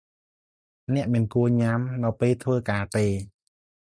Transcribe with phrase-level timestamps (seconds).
[0.95, 3.05] អ្នកមិនគួរញ៉ាំនៅពេលធ្វើការទេ។